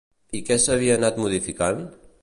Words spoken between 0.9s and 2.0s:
anat modificant?